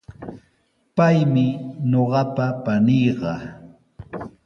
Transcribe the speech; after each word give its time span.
Paymi 0.95 1.45
ñuqaqapa 1.89 2.45
paniiqa. 2.63 3.31